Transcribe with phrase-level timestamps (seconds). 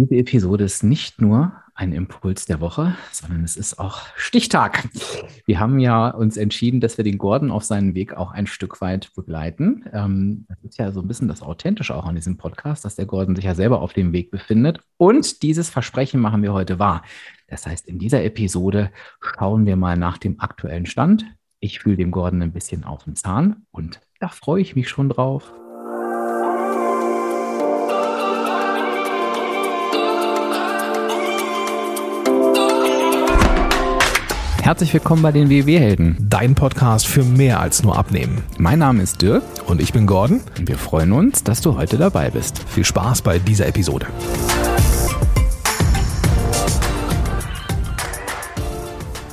[0.00, 4.88] Diese Episode ist nicht nur ein Impuls der Woche, sondern es ist auch Stichtag.
[5.44, 8.80] Wir haben ja uns entschieden, dass wir den Gordon auf seinen Weg auch ein Stück
[8.80, 9.84] weit begleiten.
[9.92, 13.04] Ähm, das ist ja so ein bisschen das Authentische auch an diesem Podcast, dass der
[13.04, 14.80] Gordon sich ja selber auf dem Weg befindet.
[14.96, 17.02] Und dieses Versprechen machen wir heute wahr.
[17.48, 18.90] Das heißt, in dieser Episode
[19.20, 21.26] schauen wir mal nach dem aktuellen Stand.
[21.58, 25.10] Ich fühle dem Gordon ein bisschen auf den Zahn und da freue ich mich schon
[25.10, 25.52] drauf.
[34.70, 36.16] Herzlich willkommen bei den WW-Helden.
[36.20, 38.44] Dein Podcast für mehr als nur Abnehmen.
[38.56, 39.42] Mein Name ist Dirk.
[39.66, 40.42] Und ich bin Gordon.
[40.56, 42.62] Und wir freuen uns, dass du heute dabei bist.
[42.68, 44.06] Viel Spaß bei dieser Episode.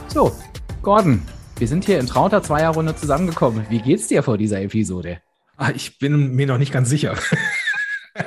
[0.07, 0.35] So,
[0.81, 1.21] Gordon,
[1.59, 3.67] wir sind hier in trauter Zweierrunde zusammengekommen.
[3.69, 5.21] Wie geht's dir vor dieser Episode?
[5.55, 7.15] Ah, ich bin mir noch nicht ganz sicher.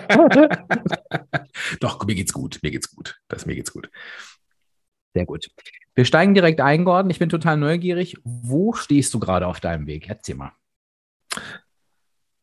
[1.81, 2.61] Doch, mir geht's gut.
[2.63, 3.19] Mir geht's gut.
[3.27, 3.91] Das mir geht's gut.
[5.15, 5.49] Sehr gut.
[5.95, 7.11] Wir steigen direkt ein, Gordon.
[7.11, 8.17] Ich bin total neugierig.
[8.25, 10.09] Wo stehst du gerade auf deinem Weg?
[10.09, 10.53] Erzähl mal.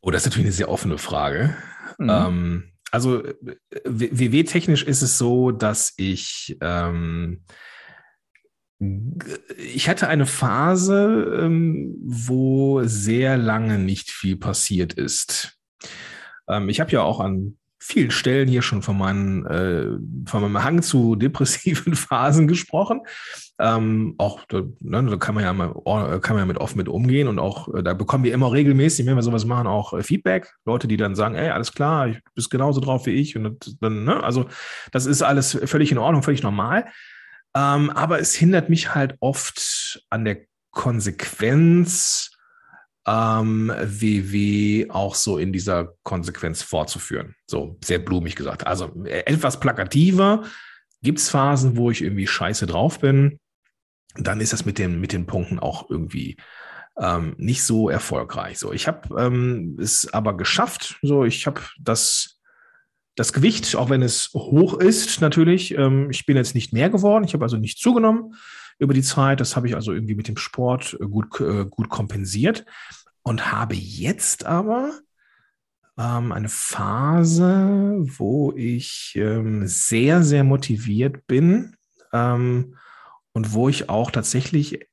[0.02, 1.56] Oh, das ist natürlich eine sehr offene Frage.
[1.98, 2.10] Mhm.
[2.10, 3.24] Ähm, also
[3.86, 7.44] WW-technisch ist es so, dass ich ähm,
[9.58, 15.58] ich hatte eine Phase, ähm, wo sehr lange nicht viel passiert ist.
[16.48, 20.64] Ähm, ich habe ja auch an vielen Stellen hier schon von, meinen, äh, von meinem
[20.64, 23.02] Hang zu depressiven Phasen gesprochen.
[23.60, 25.74] Ähm, auch da, ne, da kann man ja mal,
[26.20, 29.06] kann man ja mit offen mit umgehen und auch äh, da bekommen wir immer regelmäßig,
[29.06, 30.54] wenn wir sowas machen, auch äh, Feedback.
[30.66, 34.04] Leute, die dann sagen, ey, alles klar, ich bist genauso drauf wie ich und dann,
[34.04, 34.48] ne, also
[34.92, 36.86] das ist alles völlig in Ordnung, völlig normal.
[37.56, 40.42] Ähm, aber es hindert mich halt oft an der
[40.72, 42.37] Konsequenz,
[43.08, 47.36] ähm, WW auch so in dieser Konsequenz fortzuführen.
[47.48, 48.68] So sehr blumig gesagt.
[48.68, 50.44] Also äh, etwas plakativer.
[51.02, 53.40] Gibt es Phasen, wo ich irgendwie scheiße drauf bin?
[54.16, 56.36] Dann ist das mit den, mit den Punkten auch irgendwie
[57.00, 58.60] ähm, nicht so erfolgreich.
[58.60, 60.98] So, ich habe ähm, es aber geschafft.
[61.02, 62.42] So, ich habe das,
[63.16, 65.78] das Gewicht, auch wenn es hoch ist, natürlich.
[65.78, 67.24] Ähm, ich bin jetzt nicht mehr geworden.
[67.24, 68.34] Ich habe also nicht zugenommen
[68.80, 69.40] über die Zeit.
[69.40, 72.66] Das habe ich also irgendwie mit dem Sport äh, gut, äh, gut kompensiert
[73.24, 75.00] und habe jetzt aber
[75.98, 81.76] ähm, eine Phase, wo ich ähm, sehr, sehr motiviert bin
[82.14, 82.78] ähm,
[83.34, 84.88] und wo ich auch tatsächlich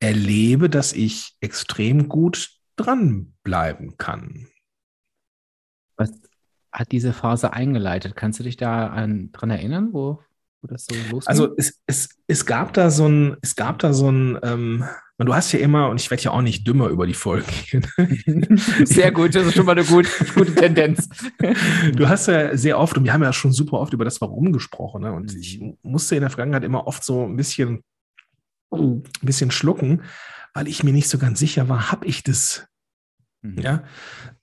[0.00, 4.48] erlebe, dass ich extrem gut dranbleiben kann.
[5.96, 6.10] Was
[6.72, 8.16] hat diese Phase eingeleitet?
[8.16, 10.22] Kannst du dich da daran erinnern, wo,
[10.62, 11.28] wo das so losging?
[11.28, 14.84] Also es, es, es gab da so ein, es gab da so ein, ähm,
[15.18, 17.46] du hast ja immer, und ich werde ja auch nicht dümmer über die Folgen
[18.84, 21.08] Sehr gut, das ist schon mal eine gut, gute Tendenz.
[21.94, 24.52] Du hast ja sehr oft, und wir haben ja schon super oft über das Warum
[24.52, 25.12] gesprochen, ne?
[25.12, 25.76] und ich mhm.
[25.82, 27.82] musste in der Vergangenheit immer oft so ein bisschen,
[28.72, 30.02] ein bisschen schlucken,
[30.54, 32.66] weil ich mir nicht so ganz sicher war, habe ich das?
[33.42, 33.58] Mhm.
[33.58, 33.84] Ja,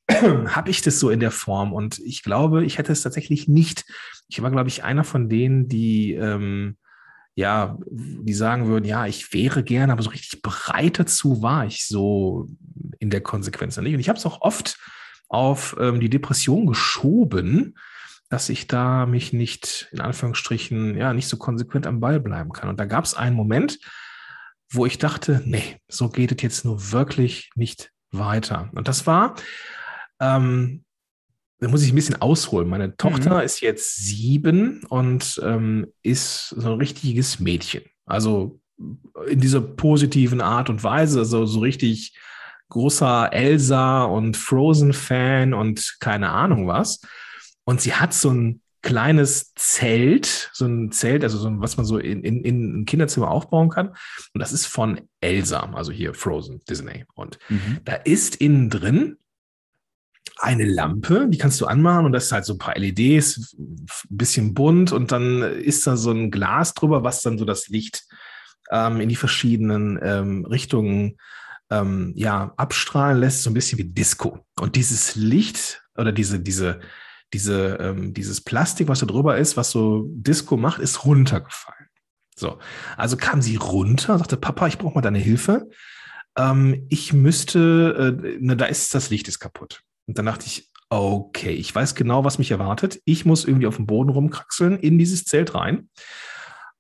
[0.56, 1.74] habe ich das so in der Form?
[1.74, 3.86] Und ich glaube, ich hätte es tatsächlich nicht.
[4.28, 6.78] Ich war, glaube ich, einer von denen, die, ähm,
[7.36, 11.88] ja, die sagen würden, ja, ich wäre gerne, aber so richtig bereit dazu war ich
[11.88, 12.47] so
[13.00, 13.94] in der Konsequenz nicht.
[13.94, 14.78] Und ich habe es auch oft
[15.30, 17.76] auf ähm, die Depression geschoben,
[18.30, 22.70] dass ich da mich nicht, in Anführungsstrichen, ja, nicht so konsequent am Ball bleiben kann.
[22.70, 23.80] Und da gab es einen Moment,
[24.72, 28.70] wo ich dachte, nee, so geht es jetzt nur wirklich nicht weiter.
[28.74, 29.36] Und das war,
[30.19, 30.84] ähm,
[31.59, 32.69] da muss ich ein bisschen ausholen.
[32.69, 33.41] Meine Tochter mhm.
[33.41, 37.84] ist jetzt sieben und ähm, ist so ein richtiges Mädchen.
[38.06, 38.59] Also
[39.28, 42.18] in dieser positiven Art und Weise, also so richtig
[42.69, 47.02] großer Elsa und Frozen-Fan und keine Ahnung was.
[47.66, 51.85] Und sie hat so ein kleines Zelt, so ein Zelt, also so ein, was man
[51.85, 53.90] so in, in, in ein Kinderzimmer aufbauen kann.
[53.90, 57.06] Und das ist von Elsa, also hier Frozen, Disney.
[57.16, 57.79] Und mhm.
[57.84, 59.18] da ist innen drin
[60.40, 63.88] eine Lampe, die kannst du anmachen und das ist halt so ein paar LEDs, ein
[64.10, 68.06] bisschen bunt und dann ist da so ein Glas drüber, was dann so das Licht
[68.72, 71.18] ähm, in die verschiedenen ähm, Richtungen
[71.70, 74.46] ähm, ja, abstrahlen lässt, so ein bisschen wie Disco.
[74.59, 76.80] Und dieses Licht oder diese, diese,
[77.34, 81.88] diese, ähm, dieses Plastik, was da drüber ist, was so Disco macht, ist runtergefallen.
[82.35, 82.59] So,
[82.96, 85.70] also kam sie runter, sagte, Papa, ich brauche mal deine Hilfe.
[86.38, 89.84] Ähm, ich müsste, äh, ne, da ist das Licht ist kaputt.
[90.09, 93.00] Und dann dachte ich, okay, ich weiß genau, was mich erwartet.
[93.06, 95.88] Ich muss irgendwie auf dem Boden rumkraxeln, in dieses Zelt rein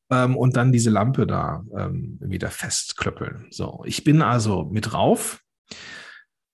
[0.09, 3.45] ähm, und dann diese Lampe da ähm, wieder festklöppeln.
[3.51, 5.43] So, ich bin also mit drauf.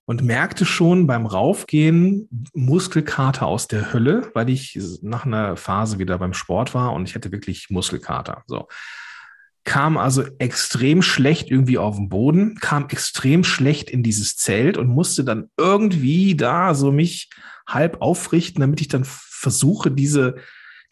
[0.04, 6.18] und merkte schon beim Raufgehen Muskelkater aus der Hölle, weil ich nach einer Phase wieder
[6.19, 8.44] beim Sport war und ich hatte wirklich Muskelkater.
[8.48, 8.68] So.
[9.75, 14.88] Kam also extrem schlecht irgendwie auf den Boden, kam extrem schlecht in dieses Zelt und
[14.88, 17.30] musste dann irgendwie da so mich
[17.68, 20.36] halb aufrichten, damit ich dann versuche, diese,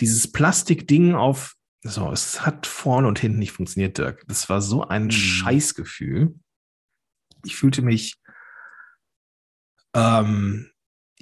[0.01, 4.25] dieses Plastikding auf, so, es hat vorne und hinten nicht funktioniert, Dirk.
[4.27, 5.11] Das war so ein mhm.
[5.11, 6.35] Scheißgefühl.
[7.45, 8.17] Ich fühlte mich
[9.95, 10.72] ähm,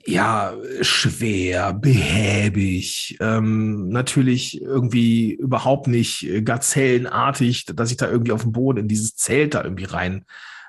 [0.06, 8.52] ja, schwer, behäbig, ähm, natürlich irgendwie überhaupt nicht gazellenartig, dass ich da irgendwie auf dem
[8.52, 10.26] Boden in dieses Zelt da irgendwie rein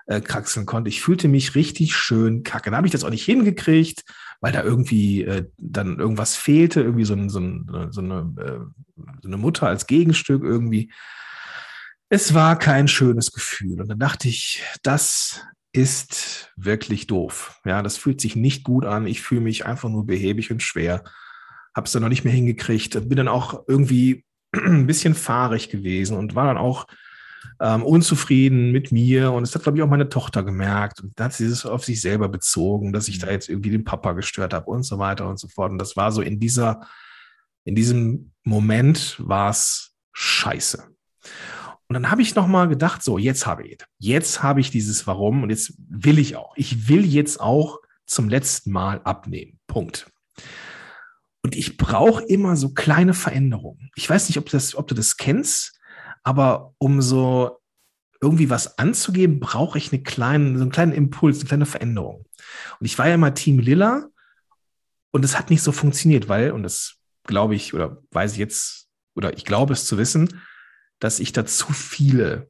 [0.06, 0.88] äh, kraxeln konnte.
[0.88, 2.70] Ich fühlte mich richtig schön kacke.
[2.70, 4.05] Dann habe ich das auch nicht hingekriegt,
[4.40, 9.02] weil da irgendwie äh, dann irgendwas fehlte, irgendwie so, ein, so, ein, so, eine, äh,
[9.23, 10.93] so eine Mutter als Gegenstück irgendwie.
[12.08, 13.81] Es war kein schönes Gefühl.
[13.81, 15.40] Und dann dachte ich, das
[15.73, 17.61] ist wirklich doof.
[17.65, 19.07] Ja, das fühlt sich nicht gut an.
[19.07, 21.03] Ich fühle mich einfach nur behäbig und schwer.
[21.75, 23.09] Habe es dann noch nicht mehr hingekriegt.
[23.09, 26.87] Bin dann auch irgendwie ein bisschen fahrig gewesen und war dann auch
[27.61, 29.33] ähm, unzufrieden mit mir.
[29.33, 31.01] Und es hat, glaube ich, auch meine Tochter gemerkt.
[31.01, 33.85] Und da hat sie es auf sich selber bezogen, dass ich da jetzt irgendwie den
[33.85, 35.73] Papa gestört habe und so weiter und so fort.
[35.73, 36.87] Und das war so in dieser,
[37.65, 40.89] in diesem Moment war es scheiße.
[41.93, 45.43] Und dann habe ich nochmal gedacht, so, jetzt habe ich, jetzt habe ich dieses Warum
[45.43, 46.55] und jetzt will ich auch.
[46.56, 49.59] Ich will jetzt auch zum letzten Mal abnehmen.
[49.67, 50.11] Punkt.
[51.43, 53.91] Und ich brauche immer so kleine Veränderungen.
[53.94, 55.79] Ich weiß nicht, ob, das, ob du das kennst,
[56.23, 57.61] aber um so
[58.23, 62.25] irgendwie was anzugeben, brauche ich eine kleine, so einen kleinen Impuls, eine kleine Veränderung.
[62.81, 64.06] Und ich war ja mal Team Lilla
[65.11, 66.94] und es hat nicht so funktioniert, weil, und das
[67.25, 70.41] glaube ich oder weiß ich jetzt, oder ich glaube es zu wissen,
[71.03, 72.49] dass ich da zu viele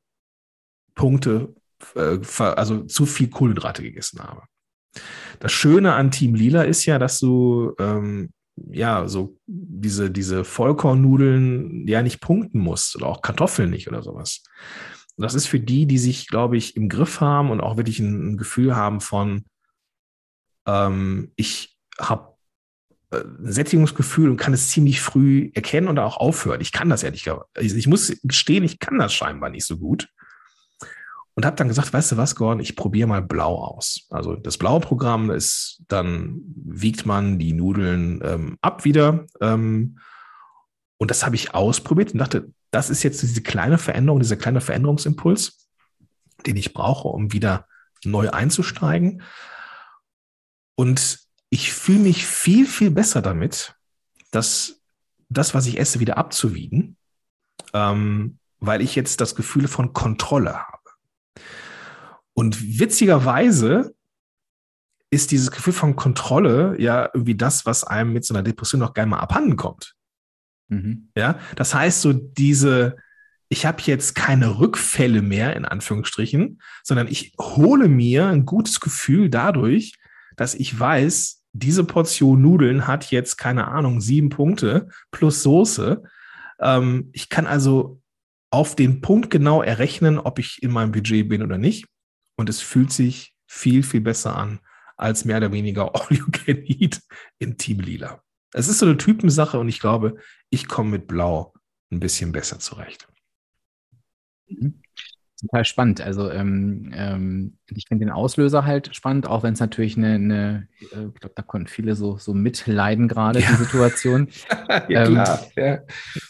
[0.94, 1.54] Punkte,
[1.94, 4.42] äh, also zu viel Kohlenhydrate gegessen habe.
[5.40, 8.30] Das Schöne an Team Lila ist ja, dass du ähm,
[8.70, 14.42] ja so diese, diese Vollkornnudeln ja nicht punkten musst oder auch Kartoffeln nicht oder sowas.
[15.16, 18.32] Das ist für die, die sich, glaube ich, im Griff haben und auch wirklich ein,
[18.32, 19.46] ein Gefühl haben von,
[20.66, 22.31] ähm, ich habe
[23.42, 26.60] Sättigungsgefühl und kann es ziemlich früh erkennen und auch aufhören.
[26.60, 27.46] Ich kann das ehrlich gesagt.
[27.58, 30.08] Ich muss gestehen, ich kann das scheinbar nicht so gut.
[31.34, 34.06] Und habe dann gesagt, weißt du was, Gordon, ich probiere mal blau aus.
[34.10, 39.26] Also das blaue Programm ist, dann wiegt man die Nudeln ähm, ab wieder.
[39.40, 39.98] Ähm,
[40.98, 44.60] und das habe ich ausprobiert und dachte, das ist jetzt diese kleine Veränderung, dieser kleine
[44.60, 45.68] Veränderungsimpuls,
[46.46, 47.66] den ich brauche, um wieder
[48.04, 49.22] neu einzusteigen.
[50.74, 51.21] Und
[51.52, 53.76] ich fühle mich viel, viel besser damit,
[54.30, 54.80] dass
[55.28, 56.96] das, was ich esse, wieder abzuwiegen,
[57.74, 60.90] ähm, weil ich jetzt das Gefühl von Kontrolle habe.
[62.32, 63.94] Und witzigerweise
[65.10, 68.94] ist dieses Gefühl von Kontrolle ja irgendwie das, was einem mit so einer Depression noch
[68.94, 69.94] gerne mal abhanden kommt.
[70.68, 71.10] Mhm.
[71.14, 72.96] Ja, das heißt, so diese,
[73.50, 79.28] ich habe jetzt keine Rückfälle mehr, in Anführungsstrichen, sondern ich hole mir ein gutes Gefühl
[79.28, 79.92] dadurch,
[80.36, 86.02] dass ich weiß, diese Portion Nudeln hat jetzt, keine Ahnung, sieben Punkte plus Soße.
[86.60, 88.00] Ähm, ich kann also
[88.50, 91.86] auf den Punkt genau errechnen, ob ich in meinem Budget bin oder nicht.
[92.36, 94.60] Und es fühlt sich viel, viel besser an
[94.96, 97.00] als mehr oder weniger All You Can Eat
[97.38, 98.22] in Team Lila.
[98.52, 100.16] Es ist so eine Typensache und ich glaube,
[100.50, 101.54] ich komme mit Blau
[101.90, 103.08] ein bisschen besser zurecht.
[104.48, 104.82] Mhm
[105.42, 106.00] total spannend.
[106.00, 110.68] Also ähm, ähm, ich finde den Auslöser halt spannend, auch wenn es natürlich eine, eine
[110.80, 113.50] äh, ich glaube, da konnten viele so, so mitleiden gerade, ja.
[113.50, 114.28] die Situation.
[114.88, 115.40] ja, ähm, klar.
[115.56, 115.78] Ja.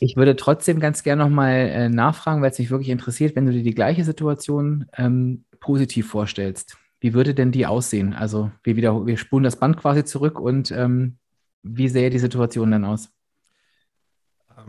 [0.01, 3.53] Ich würde trotzdem ganz gerne nochmal äh, nachfragen, weil es mich wirklich interessiert, wenn du
[3.53, 6.77] dir die gleiche Situation ähm, positiv vorstellst.
[7.01, 8.15] Wie würde denn die aussehen?
[8.15, 11.19] Also wir, wieder, wir spulen das Band quasi zurück und ähm,
[11.63, 13.11] wie sähe die Situation dann aus?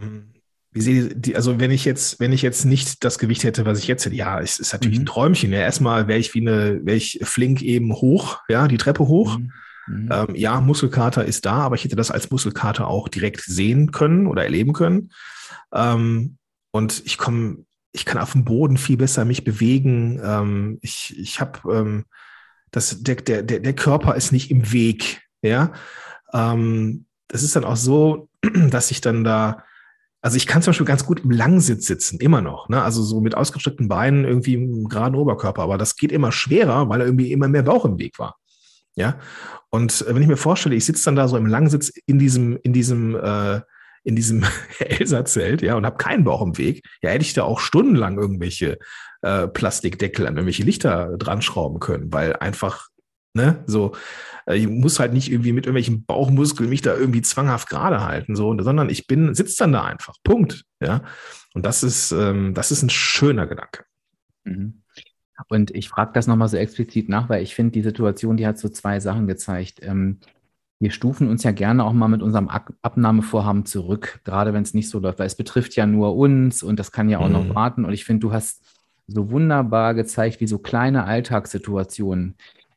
[0.01, 0.32] Ähm,
[0.73, 3.79] wie sehe die, also wenn ich jetzt, wenn ich jetzt nicht das Gewicht hätte, was
[3.79, 5.03] ich jetzt hätte, ja, es ist natürlich mhm.
[5.03, 5.51] ein Träumchen.
[5.51, 9.37] Ja, erstmal wäre ich wie eine, wäre ich flink eben hoch, ja, die Treppe hoch.
[9.37, 9.51] Mhm.
[9.87, 10.09] Mhm.
[10.11, 14.27] Ähm, ja, Muskelkater ist da, aber ich hätte das als Muskelkater auch direkt sehen können
[14.27, 15.11] oder erleben können.
[15.73, 16.37] Ähm,
[16.71, 20.19] und ich komme, ich kann auf dem Boden viel besser mich bewegen.
[20.23, 22.05] Ähm, ich ich habe ähm,
[22.71, 25.71] das, der, der, der Körper ist nicht im Weg, ja.
[26.33, 28.29] Ähm, das ist dann auch so,
[28.69, 29.63] dass ich dann da
[30.23, 32.69] also ich kann zum Beispiel ganz gut im Langsitz sitzen, immer noch.
[32.69, 32.81] Ne?
[32.81, 35.61] Also so mit ausgestreckten Beinen irgendwie im geraden Oberkörper.
[35.61, 38.37] Aber das geht immer schwerer, weil irgendwie immer mehr Bauch im Weg war.
[38.95, 39.19] Ja.
[39.69, 42.71] Und wenn ich mir vorstelle, ich sitze dann da so im Langsitz in diesem, in
[42.71, 43.59] diesem, äh,
[44.05, 44.45] in diesem
[44.79, 48.77] Elsa-Zelt, ja, und habe keinen Bauch im Weg, ja, hätte ich da auch stundenlang irgendwelche
[49.23, 52.87] äh, Plastikdeckel an irgendwelche Lichter dran schrauben können, weil einfach
[53.33, 53.63] Ne?
[53.65, 53.93] So,
[54.45, 58.35] äh, ich muss halt nicht irgendwie mit irgendwelchen Bauchmuskeln mich da irgendwie zwanghaft gerade halten,
[58.35, 60.15] so, sondern ich bin, sitze dann da einfach.
[60.23, 60.65] Punkt.
[60.79, 61.01] Ja.
[61.53, 63.85] Und das ist, ähm, das ist ein schöner Gedanke.
[64.43, 64.83] Mhm.
[65.49, 68.59] Und ich frage das nochmal so explizit nach, weil ich finde, die Situation, die hat
[68.59, 69.79] so zwei Sachen gezeigt.
[69.81, 70.19] Ähm,
[70.79, 74.89] wir stufen uns ja gerne auch mal mit unserem Abnahmevorhaben zurück, gerade wenn es nicht
[74.89, 77.33] so läuft, weil es betrifft ja nur uns und das kann ja auch mhm.
[77.33, 77.85] noch warten.
[77.85, 78.63] Und ich finde, du hast
[79.07, 82.35] so wunderbar gezeigt, wie so kleine Alltagssituationen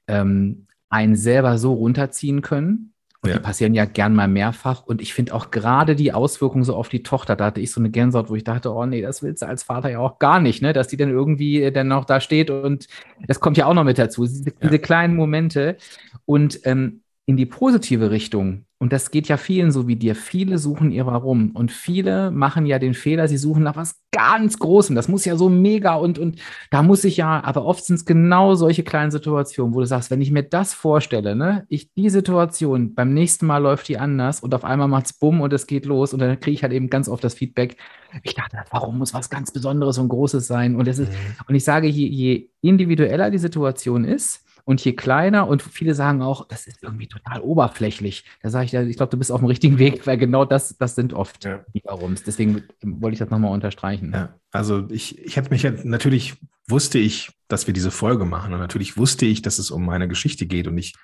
[0.09, 2.93] ähm, einen selber so runterziehen können.
[3.23, 3.37] Und ja.
[3.37, 4.85] die passieren ja gern mal mehrfach.
[4.85, 7.81] Und ich finde auch gerade die Auswirkungen so auf die Tochter, da hatte ich so
[7.81, 10.39] eine Gänsehaut, wo ich dachte, oh nee, das willst du als Vater ja auch gar
[10.39, 10.73] nicht, ne?
[10.73, 12.87] Dass die dann irgendwie dann noch da steht und
[13.27, 14.27] das kommt ja auch noch mit dazu.
[14.27, 14.53] Diese, ja.
[14.63, 15.77] diese kleinen Momente.
[16.25, 20.59] Und ähm, in die positive Richtung, und das geht ja vielen so wie dir, viele
[20.59, 24.95] suchen ihr Warum und viele machen ja den Fehler, sie suchen nach was ganz Großem.
[24.95, 26.39] Das muss ja so mega und, und
[26.71, 30.11] da muss ich ja, aber oft sind es genau solche kleinen Situationen, wo du sagst,
[30.11, 34.41] wenn ich mir das vorstelle, ne, ich die Situation, beim nächsten Mal läuft die anders
[34.41, 36.75] und auf einmal macht es bumm und es geht los und dann kriege ich halt
[36.75, 37.79] eben ganz oft das Feedback.
[38.25, 40.77] Ich dachte, warum muss was ganz Besonderes und Großes sein?
[40.77, 41.17] Und, das ist, mhm.
[41.49, 46.23] und ich sage, je, je individueller die Situation ist, und je kleiner und viele sagen
[46.23, 48.25] auch, das ist irgendwie total oberflächlich.
[48.43, 50.97] Da sage ich, ich glaube, du bist auf dem richtigen Weg, weil genau das, das
[50.97, 51.65] sind oft ja.
[51.73, 52.25] die Warums.
[52.25, 54.11] Deswegen wollte ich das nochmal unterstreichen.
[54.13, 56.35] Ja, also ich, ich hätte mich ja, natürlich
[56.67, 60.09] wusste ich, dass wir diese Folge machen und natürlich wusste ich, dass es um meine
[60.09, 60.95] Geschichte geht und ich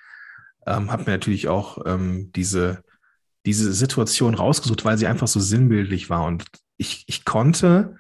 [0.67, 2.83] ähm, habe mir natürlich auch ähm, diese,
[3.47, 6.47] diese Situation rausgesucht, weil sie einfach so sinnbildlich war und
[6.79, 7.97] ich, ich konnte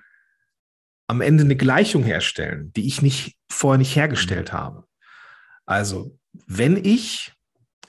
[1.06, 4.56] am Ende eine Gleichung herstellen, die ich nicht vorher nicht hergestellt mhm.
[4.56, 4.84] habe.
[5.66, 7.32] Also, wenn ich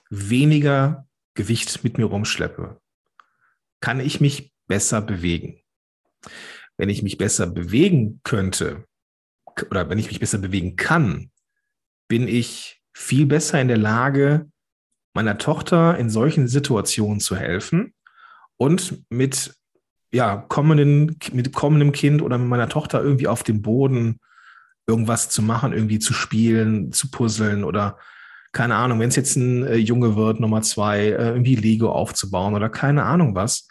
[0.10, 2.80] weniger Gewicht mit mir rumschleppe,
[3.82, 5.60] kann ich mich besser bewegen.
[6.78, 8.86] Wenn ich mich besser bewegen könnte
[9.70, 11.32] oder wenn ich mich besser bewegen kann,
[12.08, 14.50] bin ich viel besser in der Lage,
[15.14, 17.94] meiner Tochter in solchen Situationen zu helfen
[18.58, 19.56] und mit
[20.12, 24.20] ja, kommenden, mit kommendem Kind oder mit meiner Tochter irgendwie auf dem Boden
[24.88, 27.98] irgendwas zu machen, irgendwie zu spielen, zu puzzeln oder
[28.52, 32.54] keine Ahnung, wenn es jetzt ein äh, Junge wird, Nummer zwei, äh, irgendwie Lego aufzubauen
[32.54, 33.68] oder keine Ahnung was.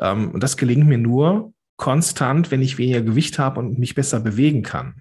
[0.00, 4.20] Ähm, und das gelingt mir nur konstant, wenn ich weniger Gewicht habe und mich besser
[4.20, 5.00] bewegen kann.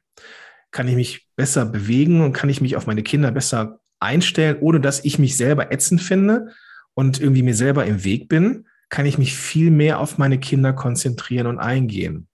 [0.71, 4.79] Kann ich mich besser bewegen und kann ich mich auf meine Kinder besser einstellen, ohne
[4.79, 6.53] dass ich mich selber ätzend finde
[6.93, 10.73] und irgendwie mir selber im Weg bin, kann ich mich viel mehr auf meine Kinder
[10.73, 12.27] konzentrieren und eingehen.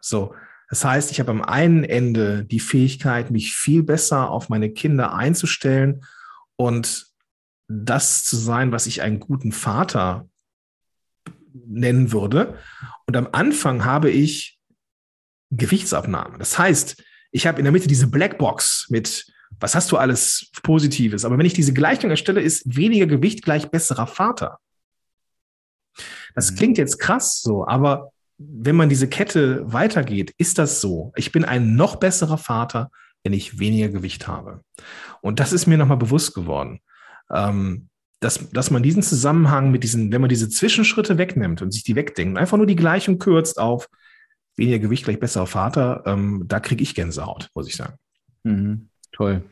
[0.00, 0.34] So,
[0.68, 5.14] das heißt, ich habe am einen Ende die Fähigkeit, mich viel besser auf meine Kinder
[5.14, 6.04] einzustellen
[6.56, 7.06] und
[7.68, 10.28] das zu sein, was ich einen guten Vater
[11.52, 12.58] nennen würde.
[13.06, 14.58] Und am Anfang habe ich
[15.50, 16.38] Gewichtsabnahme.
[16.38, 19.26] Das heißt, ich habe in der Mitte diese Blackbox mit,
[19.60, 21.24] was hast du alles Positives?
[21.24, 24.58] Aber wenn ich diese Gleichung erstelle, ist weniger Gewicht gleich besserer Vater.
[26.34, 26.56] Das mhm.
[26.56, 31.12] klingt jetzt krass so, aber wenn man diese Kette weitergeht, ist das so.
[31.16, 32.90] Ich bin ein noch besserer Vater,
[33.24, 34.60] wenn ich weniger Gewicht habe.
[35.20, 36.80] Und das ist mir nochmal bewusst geworden.
[37.32, 37.88] Ähm,
[38.20, 41.96] dass, dass man diesen Zusammenhang mit diesen, wenn man diese Zwischenschritte wegnimmt und sich die
[41.96, 43.88] wegdenkt, einfach nur die Gleichung kürzt auf
[44.56, 47.96] weniger Gewicht gleich besserer Vater, ähm, da kriege ich Gänsehaut, muss ich sagen.
[48.44, 49.42] Mhm, toll.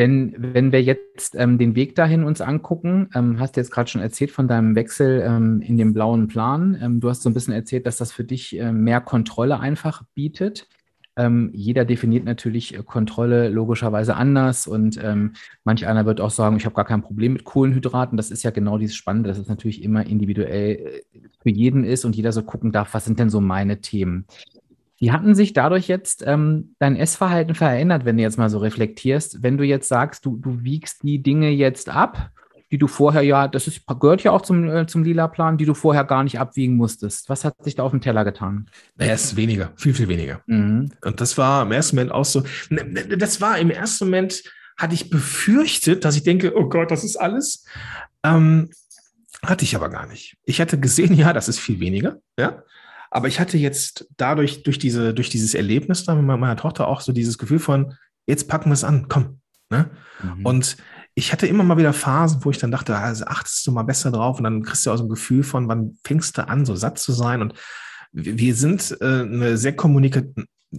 [0.00, 3.90] Wenn, wenn wir jetzt ähm, den Weg dahin uns angucken, ähm, hast du jetzt gerade
[3.90, 6.74] schon erzählt von deinem Wechsel ähm, in den blauen Plan.
[6.80, 10.02] Ähm, du hast so ein bisschen erzählt, dass das für dich äh, mehr Kontrolle einfach
[10.14, 10.68] bietet.
[11.16, 16.56] Ähm, jeder definiert natürlich äh, Kontrolle logischerweise anders und ähm, manch einer wird auch sagen,
[16.56, 18.16] ich habe gar kein Problem mit Kohlenhydraten.
[18.16, 22.06] Das ist ja genau dieses Spannende, dass es natürlich immer individuell äh, für jeden ist
[22.06, 24.24] und jeder so gucken darf, was sind denn so meine Themen.
[25.00, 29.42] Wie hatten sich dadurch jetzt ähm, dein Essverhalten verändert, wenn du jetzt mal so reflektierst?
[29.42, 32.30] Wenn du jetzt sagst, du, du wiegst die Dinge jetzt ab,
[32.70, 35.72] die du vorher ja, das ist, gehört ja auch zum, äh, zum Lila-Plan, die du
[35.72, 37.30] vorher gar nicht abwiegen musstest.
[37.30, 38.68] Was hat sich da auf dem Teller getan?
[38.96, 40.42] Naja, es ist weniger, viel, viel weniger.
[40.46, 40.90] Mhm.
[41.02, 44.44] Und das war im ersten Moment auch so, ne, ne, das war im ersten Moment,
[44.76, 47.64] hatte ich befürchtet, dass ich denke, oh Gott, das ist alles.
[48.22, 48.70] Ähm,
[49.42, 50.36] hatte ich aber gar nicht.
[50.44, 52.62] Ich hatte gesehen, ja, das ist viel weniger, ja.
[53.10, 57.00] Aber ich hatte jetzt dadurch, durch, diese, durch dieses Erlebnis da mit meiner Tochter auch
[57.00, 57.94] so dieses Gefühl von,
[58.26, 59.40] jetzt packen wir es an, komm.
[59.68, 59.90] Ne?
[60.22, 60.46] Mhm.
[60.46, 60.76] Und
[61.14, 64.12] ich hatte immer mal wieder Phasen, wo ich dann dachte, also achtest du mal besser
[64.12, 66.76] drauf und dann kriegst du auch so ein Gefühl von, wann fängst du an, so
[66.76, 67.42] satt zu sein.
[67.42, 67.54] Und
[68.12, 70.22] wir sind äh, eine sehr kommunika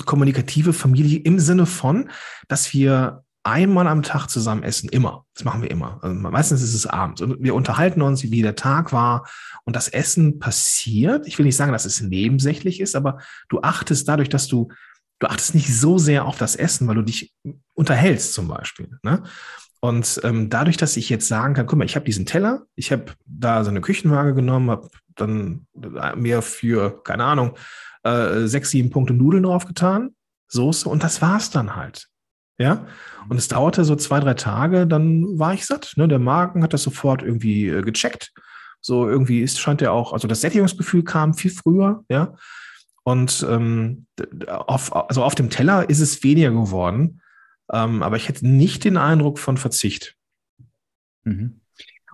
[0.06, 2.10] kommunikative Familie im Sinne von,
[2.48, 5.26] dass wir einmal am Tag zusammen essen, immer.
[5.34, 6.00] Das machen wir immer.
[6.02, 7.22] Also meistens ist es abends.
[7.22, 9.28] Und wir unterhalten uns, wie der Tag war.
[9.64, 11.28] Und das Essen passiert.
[11.28, 13.20] Ich will nicht sagen, dass es nebensächlich ist, aber
[13.50, 14.70] du achtest dadurch, dass du,
[15.20, 17.34] du achtest nicht so sehr auf das Essen, weil du dich
[17.74, 19.00] unterhältst zum Beispiel.
[19.02, 19.24] Ne?
[19.80, 22.92] Und ähm, dadurch, dass ich jetzt sagen kann, guck mal, ich habe diesen Teller, ich
[22.92, 25.66] habe da so eine Küchenwaage genommen, habe dann
[26.16, 27.58] mir für, keine Ahnung,
[28.04, 30.16] äh, sechs, sieben Punkte Nudeln draufgetan,
[30.50, 32.11] Soße und das war's dann halt.
[32.58, 32.86] Ja,
[33.28, 35.94] und es dauerte so zwei, drei Tage, dann war ich satt.
[35.96, 36.08] Ne?
[36.08, 38.34] Der Magen hat das sofort irgendwie äh, gecheckt.
[38.82, 42.36] So irgendwie ist, scheint er auch, also das Sättigungsgefühl kam viel früher, ja.
[43.04, 44.06] Und ähm,
[44.48, 47.22] auf, also auf dem Teller ist es weniger geworden,
[47.72, 50.16] ähm, aber ich hätte nicht den Eindruck von Verzicht.
[51.24, 51.62] Mhm.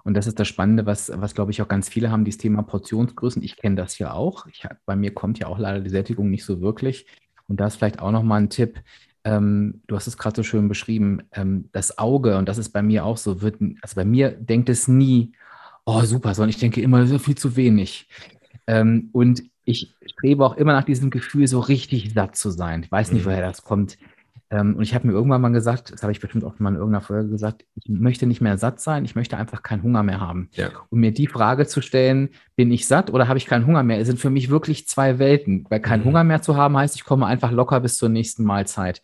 [0.04, 2.64] Und das ist das Spannende, was, was glaube ich auch ganz viele haben, dieses Thema
[2.64, 3.44] Portionsgrößen.
[3.44, 4.46] Ich kenne das ja auch.
[4.46, 7.08] Ich, bei mir kommt ja auch leider die Sättigung nicht so wirklich.
[7.50, 8.82] Und da ist vielleicht auch nochmal ein Tipp.
[9.28, 11.24] Ähm, du hast es gerade so schön beschrieben.
[11.34, 14.70] Ähm, das Auge, und das ist bei mir auch so, wird, also bei mir denkt
[14.70, 15.34] es nie,
[15.86, 18.08] oh super, sondern ich denke immer so viel zu wenig.
[18.68, 22.84] Ähm, und ich strebe auch immer nach diesem Gefühl, so richtig satt zu sein.
[22.84, 23.30] Ich weiß nicht, mhm.
[23.30, 23.98] woher das kommt.
[24.50, 26.76] Ähm, und ich habe mir irgendwann mal gesagt, das habe ich bestimmt auch mal in
[26.76, 30.22] irgendeiner Folge gesagt, ich möchte nicht mehr satt sein, ich möchte einfach keinen Hunger mehr
[30.22, 30.50] haben.
[30.54, 30.70] Ja.
[30.90, 34.04] Und mir die Frage zu stellen, bin ich satt oder habe ich keinen Hunger mehr,
[34.06, 35.66] sind für mich wirklich zwei Welten.
[35.70, 36.06] Weil keinen mhm.
[36.06, 39.02] Hunger mehr zu haben heißt, ich komme einfach locker bis zur nächsten Mahlzeit.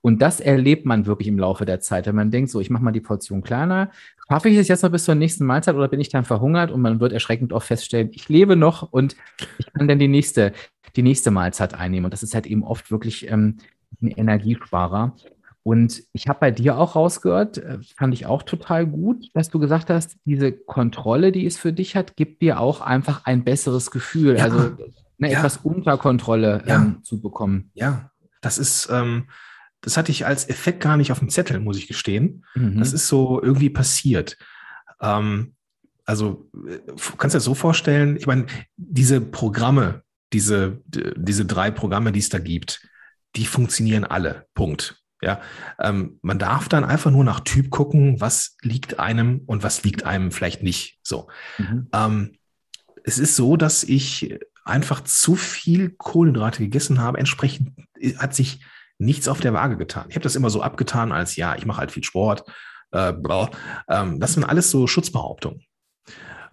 [0.00, 2.06] Und das erlebt man wirklich im Laufe der Zeit.
[2.06, 3.90] Wenn man denkt, so, ich mache mal die Portion kleiner,
[4.28, 6.70] schaffe ich es jetzt noch bis zur nächsten Mahlzeit oder bin ich dann verhungert?
[6.70, 9.16] Und man wird erschreckend oft feststellen, ich lebe noch und
[9.58, 10.52] ich kann dann die nächste,
[10.94, 12.04] die nächste Mahlzeit einnehmen.
[12.04, 13.56] Und das ist halt eben oft wirklich ähm,
[14.00, 15.14] ein Energiesparer.
[15.62, 19.58] Und ich habe bei dir auch rausgehört, äh, fand ich auch total gut, dass du
[19.58, 23.90] gesagt hast, diese Kontrolle, die es für dich hat, gibt dir auch einfach ein besseres
[23.90, 24.76] Gefühl, ja, also
[25.18, 25.38] ne, ja.
[25.38, 26.76] etwas unter Kontrolle ja.
[26.76, 27.70] ähm, zu bekommen.
[27.74, 28.12] Ja,
[28.42, 29.24] das ist, ähm,
[29.80, 32.44] das hatte ich als Effekt gar nicht auf dem Zettel, muss ich gestehen.
[32.54, 32.78] Mhm.
[32.78, 34.38] Das ist so irgendwie passiert.
[35.00, 35.54] Ähm,
[36.04, 36.78] also äh,
[37.18, 40.02] kannst du dir das so vorstellen, ich meine, diese Programme,
[40.32, 42.88] diese, diese drei Programme, die es da gibt,
[43.36, 44.46] die funktionieren alle.
[44.54, 45.02] Punkt.
[45.22, 45.40] Ja,
[45.80, 50.04] ähm, man darf dann einfach nur nach Typ gucken, was liegt einem und was liegt
[50.04, 50.98] einem vielleicht nicht.
[51.02, 51.28] So.
[51.58, 51.88] Mhm.
[51.92, 52.32] Ähm,
[53.02, 57.18] es ist so, dass ich einfach zu viel Kohlenhydrate gegessen habe.
[57.18, 57.70] Entsprechend
[58.18, 58.64] hat sich
[58.98, 60.06] nichts auf der Waage getan.
[60.08, 62.44] Ich habe das immer so abgetan als ja, ich mache halt viel Sport.
[62.92, 63.12] Äh,
[63.88, 65.62] ähm, das sind alles so Schutzbehauptungen.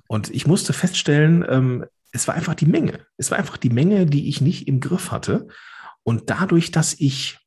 [0.08, 3.06] Und ich musste feststellen, ähm, es war einfach die Menge.
[3.18, 5.48] Es war einfach die Menge, die ich nicht im Griff hatte.
[6.04, 7.40] Und dadurch, dass ich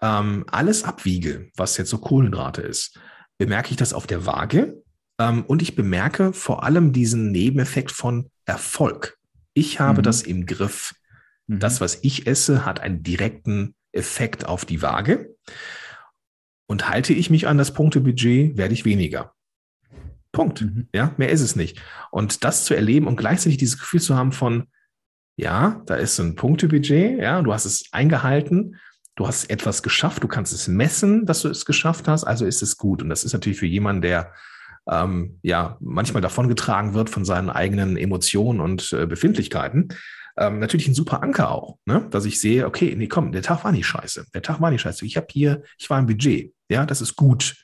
[0.00, 2.98] ähm, alles abwiege, was jetzt so Kohlenhydrate ist,
[3.38, 4.82] bemerke ich das auf der Waage
[5.18, 9.18] ähm, und ich bemerke vor allem diesen Nebeneffekt von Erfolg.
[9.54, 10.04] Ich habe mhm.
[10.04, 10.94] das im Griff.
[11.46, 11.60] Mhm.
[11.60, 15.34] Das, was ich esse, hat einen direkten Effekt auf die Waage.
[16.66, 19.34] Und halte ich mich an das Punktebudget, werde ich weniger.
[20.32, 20.62] Punkt.
[20.62, 20.88] Mhm.
[20.94, 21.80] Ja, mehr ist es nicht.
[22.10, 24.68] Und das zu erleben und gleichzeitig dieses Gefühl zu haben von,
[25.36, 28.76] ja, da ist ein Punktebudget, ja, du hast es eingehalten,
[29.14, 32.62] du hast etwas geschafft, du kannst es messen, dass du es geschafft hast, also ist
[32.62, 33.02] es gut.
[33.02, 34.32] Und das ist natürlich für jemanden, der
[34.90, 39.88] ähm, ja manchmal davongetragen wird von seinen eigenen Emotionen und äh, Befindlichkeiten,
[40.36, 42.06] ähm, natürlich ein super Anker auch, ne?
[42.10, 44.26] dass ich sehe, okay, nee, komm, der Tag war nicht scheiße.
[44.32, 45.04] Der Tag war nicht scheiße.
[45.04, 46.54] Ich habe hier, ich war im Budget.
[46.70, 47.56] Ja, das ist gut.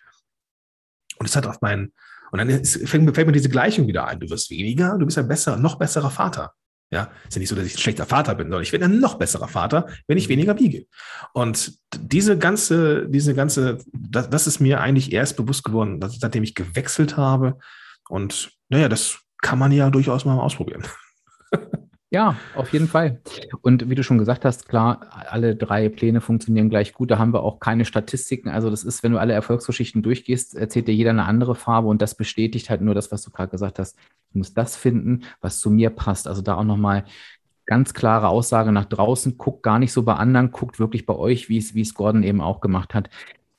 [1.18, 1.92] Und es hat auf meinen,
[2.30, 4.20] und dann ist, fällt, fällt mir diese Gleichung wieder ein.
[4.20, 6.52] Du wirst weniger, du bist ein besser, noch besserer Vater.
[6.90, 8.98] Ja, ist ja nicht so, dass ich ein schlechter Vater bin, sondern ich werde ein
[8.98, 10.86] noch besserer Vater, wenn ich weniger wiege.
[11.34, 16.44] Und diese ganze, diese ganze, das, das ist mir eigentlich erst bewusst geworden, dass, seitdem
[16.44, 17.58] ich gewechselt habe.
[18.08, 20.84] Und naja, das kann man ja durchaus mal ausprobieren.
[22.10, 23.20] Ja, auf jeden Fall.
[23.60, 27.10] Und wie du schon gesagt hast, klar, alle drei Pläne funktionieren gleich gut.
[27.10, 28.48] Da haben wir auch keine Statistiken.
[28.48, 32.00] Also das ist, wenn du alle Erfolgsgeschichten durchgehst, erzählt dir jeder eine andere Farbe und
[32.00, 33.98] das bestätigt halt nur das, was du gerade gesagt hast.
[34.30, 36.28] Ich muss das finden, was zu mir passt.
[36.28, 37.04] Also da auch nochmal
[37.66, 39.36] ganz klare Aussage nach draußen.
[39.36, 42.22] Guckt gar nicht so bei anderen, guckt wirklich bei euch, wie es, wie es Gordon
[42.22, 43.10] eben auch gemacht hat.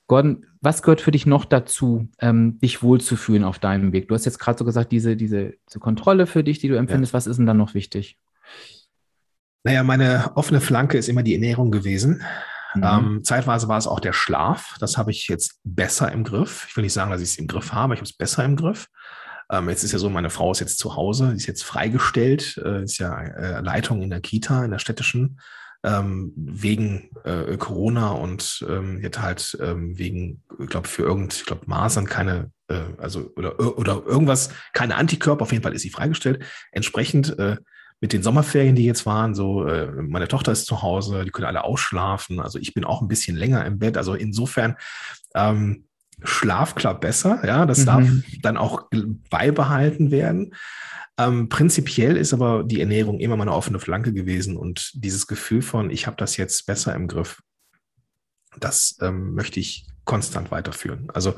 [0.07, 4.07] Gordon, was gehört für dich noch dazu, ähm, dich wohlzufühlen auf deinem Weg?
[4.07, 7.13] Du hast jetzt gerade so gesagt, diese, diese, diese Kontrolle für dich, die du empfindest.
[7.13, 7.17] Ja.
[7.17, 8.17] Was ist denn dann noch wichtig?
[9.63, 12.23] Naja, meine offene Flanke ist immer die Ernährung gewesen.
[12.75, 12.83] Mhm.
[12.83, 14.75] Ähm, zeitweise war es auch der Schlaf.
[14.79, 16.65] Das habe ich jetzt besser im Griff.
[16.69, 18.55] Ich will nicht sagen, dass ich es im Griff habe, ich habe es besser im
[18.55, 18.87] Griff.
[19.51, 22.61] Ähm, jetzt ist ja so, meine Frau ist jetzt zu Hause, sie ist jetzt freigestellt,
[22.63, 25.39] äh, ist ja äh, Leitung in der Kita, in der städtischen,
[25.83, 31.45] ähm, wegen äh, Corona und ähm, jetzt halt ähm, wegen, ich glaube, für irgend, ich
[31.45, 35.89] glaube, Masern keine, äh, also oder, oder irgendwas, keine Antikörper, auf jeden Fall ist sie
[35.89, 36.43] freigestellt.
[36.71, 37.57] Entsprechend äh,
[38.01, 41.47] mit den Sommerferien, die jetzt waren, so, äh, meine Tochter ist zu Hause, die können
[41.47, 42.39] alle ausschlafen.
[42.39, 43.97] Also ich bin auch ein bisschen länger im Bett.
[43.97, 44.75] Also insofern,
[45.35, 45.85] ähm,
[46.23, 47.85] Schlaf klappt besser, ja, das mhm.
[47.85, 48.09] darf
[48.41, 48.89] dann auch
[49.29, 50.53] beibehalten werden.
[51.17, 55.89] Ähm, prinzipiell ist aber die Ernährung immer meine offene Flanke gewesen und dieses Gefühl von,
[55.89, 57.41] ich habe das jetzt besser im Griff,
[58.59, 61.09] das ähm, möchte ich konstant weiterführen.
[61.13, 61.35] Also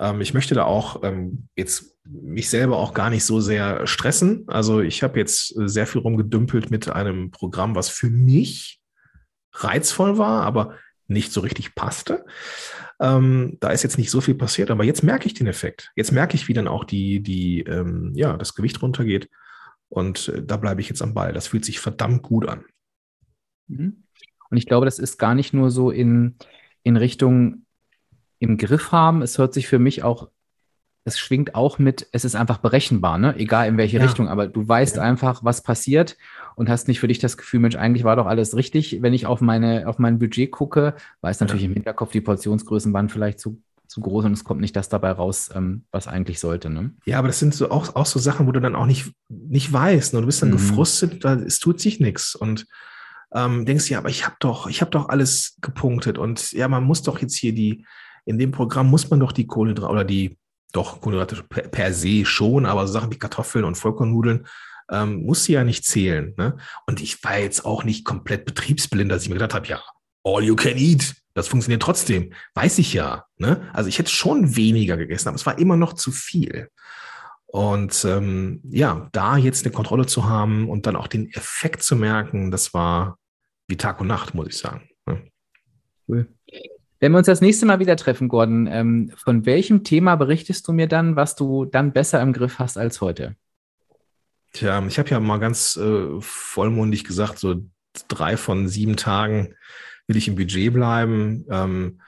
[0.00, 4.44] Ähm, ich möchte da auch ähm, jetzt mich selber auch gar nicht so sehr stressen.
[4.46, 8.80] Also ich habe jetzt sehr viel rumgedümpelt mit einem Programm, was für mich
[9.52, 12.24] reizvoll war, aber nicht so richtig passte.
[13.00, 15.92] Ähm, da ist jetzt nicht so viel passiert, aber jetzt merke ich den Effekt.
[15.96, 19.28] Jetzt merke ich, wie dann auch die, die, ähm, ja, das Gewicht runtergeht.
[19.88, 21.32] Und äh, da bleibe ich jetzt am Ball.
[21.32, 22.64] Das fühlt sich verdammt gut an.
[23.68, 24.04] Mhm.
[24.50, 26.36] Und ich glaube, das ist gar nicht nur so in,
[26.82, 27.66] in Richtung
[28.38, 29.22] im Griff haben.
[29.22, 30.30] Es hört sich für mich auch,
[31.04, 33.34] es schwingt auch mit, es ist einfach berechenbar, ne?
[33.36, 34.04] egal in welche ja.
[34.04, 35.02] Richtung, aber du weißt ja.
[35.02, 36.16] einfach, was passiert
[36.56, 39.02] und hast nicht für dich das Gefühl, Mensch, eigentlich war doch alles richtig.
[39.02, 41.68] Wenn ich auf, meine, auf mein Budget gucke, weiß natürlich ja.
[41.68, 45.10] im Hinterkopf, die Portionsgrößen waren vielleicht zu, zu groß und es kommt nicht das dabei
[45.10, 46.70] raus, ähm, was eigentlich sollte.
[46.70, 46.92] Ne?
[47.04, 49.70] Ja, aber das sind so auch, auch so Sachen, wo du dann auch nicht, nicht
[49.70, 50.14] weißt.
[50.14, 50.20] Ne?
[50.20, 50.54] Du bist dann mhm.
[50.54, 52.34] gefrustet, da, es tut sich nichts.
[52.34, 52.66] Und
[53.34, 56.84] ähm, denkst ja, aber ich habe doch, ich habe doch alles gepunktet und ja, man
[56.84, 57.84] muss doch jetzt hier die,
[58.24, 60.38] in dem Programm muss man doch die Kohlenhydrate oder die,
[60.74, 64.46] doch Kohlenhydrate per, per se schon, aber Sachen wie Kartoffeln und Vollkornnudeln
[64.90, 66.34] ähm, muss sie ja nicht zählen.
[66.36, 66.56] Ne?
[66.86, 69.82] Und ich war jetzt auch nicht komplett betriebsblind, dass ich mir gedacht habe, ja,
[70.24, 72.32] all you can eat, das funktioniert trotzdem.
[72.54, 73.24] Weiß ich ja.
[73.38, 73.68] Ne?
[73.72, 76.68] Also ich hätte schon weniger gegessen, aber es war immer noch zu viel.
[77.46, 81.94] Und ähm, ja, da jetzt eine Kontrolle zu haben und dann auch den Effekt zu
[81.94, 83.18] merken, das war
[83.68, 84.88] wie Tag und Nacht, muss ich sagen.
[85.06, 85.22] Ne?
[86.08, 86.28] Cool.
[87.04, 90.72] Wenn wir uns das nächste Mal wieder treffen, Gordon, ähm, von welchem Thema berichtest du
[90.72, 93.36] mir dann, was du dann besser im Griff hast als heute?
[94.54, 97.56] Tja, ich habe ja mal ganz äh, vollmundig gesagt, so
[98.08, 99.54] drei von sieben Tagen
[100.06, 101.44] will ich im Budget bleiben.
[101.50, 102.00] Ähm,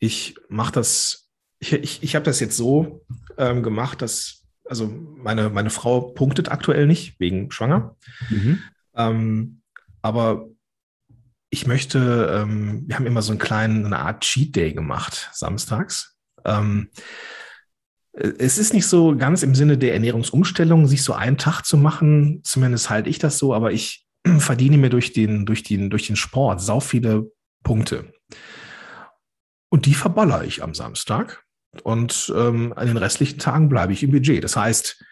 [0.00, 3.04] ich mache das, ich, ich, ich habe das jetzt so
[3.38, 7.94] ähm, gemacht, dass, also meine, meine Frau punktet aktuell nicht wegen schwanger.
[8.30, 8.64] Mhm.
[8.96, 9.60] Ähm,
[10.02, 10.48] aber
[11.54, 16.16] ich möchte, ähm, wir haben immer so einen kleinen, eine Art Cheat Day gemacht, samstags.
[16.44, 16.90] Ähm,
[18.12, 22.40] es ist nicht so ganz im Sinne der Ernährungsumstellung, sich so einen Tag zu machen.
[22.42, 24.04] Zumindest halte ich das so, aber ich
[24.38, 27.30] verdiene mir durch den, durch den, durch den Sport sau viele
[27.62, 28.12] Punkte.
[29.70, 31.44] Und die verballere ich am Samstag.
[31.84, 34.42] Und ähm, an den restlichen Tagen bleibe ich im Budget.
[34.42, 35.04] Das heißt,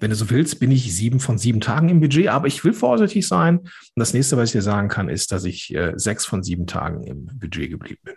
[0.00, 2.72] wenn du so willst, bin ich sieben von sieben Tagen im Budget, aber ich will
[2.72, 3.58] vorsichtig sein.
[3.58, 6.66] Und das nächste, was ich dir sagen kann, ist, dass ich äh, sechs von sieben
[6.66, 8.14] Tagen im Budget geblieben bin.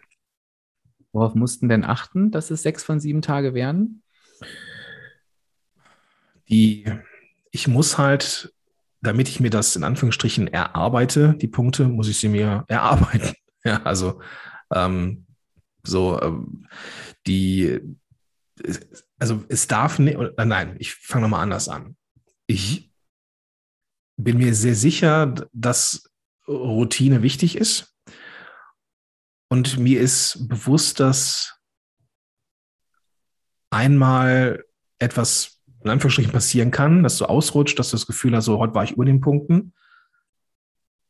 [1.11, 4.03] Worauf mussten denn achten, dass es sechs von sieben Tage wären?
[6.49, 6.85] Die,
[7.51, 8.53] ich muss halt,
[9.01, 13.33] damit ich mir das in Anführungsstrichen erarbeite, die Punkte, muss ich sie mir erarbeiten.
[13.63, 14.21] Ja, also
[14.73, 15.25] ähm,
[15.83, 16.67] so ähm,
[17.27, 17.79] die
[19.21, 21.95] also es darf nicht, äh, nein, ich fange nochmal anders an.
[22.47, 22.91] Ich
[24.17, 26.11] bin mir sehr sicher, dass
[26.47, 27.95] Routine wichtig ist.
[29.47, 31.55] Und mir ist bewusst, dass
[33.69, 34.65] einmal
[34.97, 38.73] etwas in Anführungsstrichen passieren kann, dass du ausrutscht, dass du das Gefühl hast, so heute
[38.73, 39.73] war ich über den Punkten.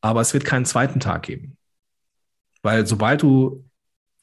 [0.02, 1.58] Aber es wird keinen zweiten Tag geben.
[2.62, 3.70] Weil sobald du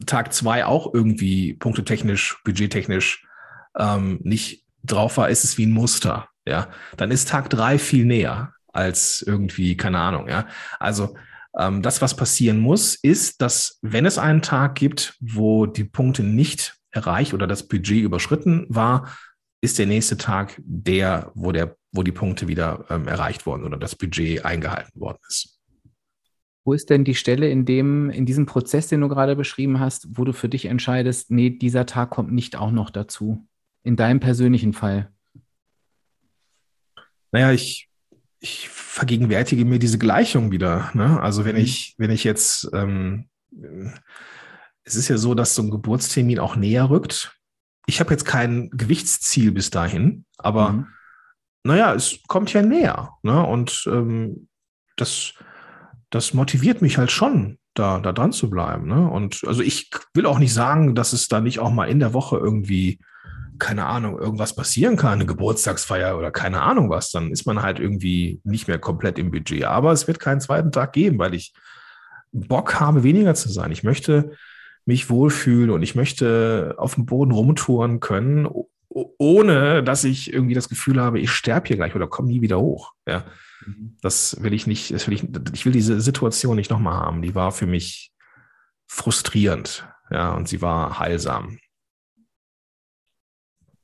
[0.04, 3.27] Tag zwei auch irgendwie punktetechnisch, budgettechnisch
[3.76, 6.28] ähm, nicht drauf war, ist es wie ein Muster.
[6.46, 10.28] Ja, dann ist Tag drei viel näher als irgendwie, keine Ahnung.
[10.28, 10.46] Ja,
[10.78, 11.14] also
[11.58, 16.22] ähm, das, was passieren muss, ist, dass wenn es einen Tag gibt, wo die Punkte
[16.22, 19.08] nicht erreicht oder das Budget überschritten war,
[19.60, 23.76] ist der nächste Tag der, wo der, wo die Punkte wieder ähm, erreicht wurden oder
[23.76, 25.58] das Budget eingehalten worden ist.
[26.64, 30.06] Wo ist denn die Stelle in dem, in diesem Prozess, den du gerade beschrieben hast,
[30.18, 33.46] wo du für dich entscheidest, nee, dieser Tag kommt nicht auch noch dazu?
[33.88, 35.10] In deinem persönlichen Fall?
[37.32, 37.88] Naja, ich,
[38.38, 40.90] ich vergegenwärtige mir diese Gleichung wieder.
[40.92, 41.18] Ne?
[41.22, 41.62] Also wenn mhm.
[41.62, 43.30] ich, wenn ich jetzt, ähm,
[44.84, 47.34] es ist ja so, dass so ein Geburtstermin auch näher rückt.
[47.86, 50.86] Ich habe jetzt kein Gewichtsziel bis dahin, aber mhm.
[51.64, 53.14] naja, es kommt ja näher.
[53.22, 53.42] Ne?
[53.42, 54.48] Und ähm,
[54.96, 55.32] das,
[56.10, 58.86] das motiviert mich halt schon, da, da dran zu bleiben.
[58.86, 59.08] Ne?
[59.08, 62.12] Und also ich will auch nicht sagen, dass es da nicht auch mal in der
[62.12, 62.98] Woche irgendwie,
[63.58, 67.10] keine Ahnung, irgendwas passieren kann, eine Geburtstagsfeier oder keine Ahnung was.
[67.10, 69.64] Dann ist man halt irgendwie nicht mehr komplett im Budget.
[69.64, 71.52] Aber es wird keinen zweiten Tag geben, weil ich
[72.32, 73.72] Bock habe, weniger zu sein.
[73.72, 74.32] Ich möchte
[74.84, 78.48] mich wohlfühlen und ich möchte auf dem Boden rumtouren können,
[78.88, 82.58] ohne dass ich irgendwie das Gefühl habe, ich sterbe hier gleich oder komme nie wieder
[82.58, 82.92] hoch.
[83.06, 83.24] Ja.
[83.66, 83.96] Mhm.
[84.00, 87.22] Das will ich nicht, das will ich, ich will diese Situation nicht nochmal haben.
[87.22, 88.12] Die war für mich
[88.86, 91.58] frustrierend, ja, und sie war heilsam.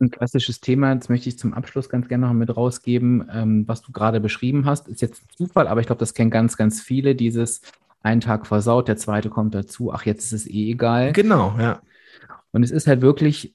[0.04, 3.82] Ein klassisches Thema, jetzt möchte ich zum Abschluss ganz gerne noch mit rausgeben, ähm, was
[3.82, 6.80] du gerade beschrieben hast, ist jetzt ein Zufall, aber ich glaube, das kennen ganz, ganz
[6.80, 7.62] viele, dieses
[8.02, 11.12] ein Tag versaut, der zweite kommt dazu, ach, jetzt ist es eh egal.
[11.12, 11.80] Genau, ja.
[12.52, 13.54] Und es ist halt wirklich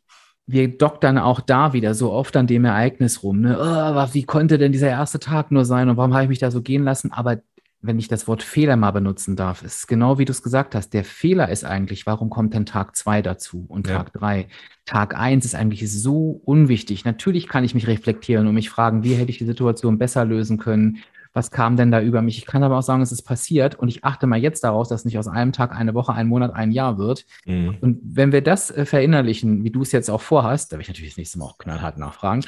[0.52, 3.42] wir doktern auch da wieder so oft an dem Ereignis rum.
[3.42, 3.56] Ne?
[3.60, 6.50] Oh, wie konnte denn dieser erste Tag nur sein und warum habe ich mich da
[6.50, 7.12] so gehen lassen?
[7.12, 7.38] Aber
[7.82, 10.94] wenn ich das Wort Fehler mal benutzen darf, ist genau wie du es gesagt hast.
[10.94, 13.98] Der Fehler ist eigentlich, warum kommt denn Tag zwei dazu und ja.
[13.98, 14.48] Tag drei?
[14.86, 17.06] Tag eins ist eigentlich so unwichtig.
[17.06, 20.58] Natürlich kann ich mich reflektieren und mich fragen, wie hätte ich die Situation besser lösen
[20.58, 20.98] können?
[21.34, 22.38] Was kam denn da über mich?
[22.38, 25.06] Ich kann aber auch sagen, es ist passiert und ich achte mal jetzt daraus, dass
[25.06, 27.26] nicht aus einem Tag eine Woche, ein Monat, ein Jahr wird.
[27.46, 27.78] Mhm.
[27.82, 30.88] Und wenn wir das äh, verinnerlichen, wie du es jetzt auch vorhast, da werde ich
[30.88, 32.44] natürlich das nächste Mal auch knallhart nachfragen.